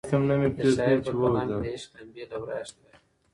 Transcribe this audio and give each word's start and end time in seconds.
د 0.03 0.03
شاعر 0.75 0.99
په 1.05 1.11
کلام 1.19 1.47
کې 1.49 1.57
د 1.61 1.65
عشق 1.73 1.91
لمبې 1.97 2.23
له 2.29 2.37
ورایه 2.41 2.65
ښکاري. 2.69 2.97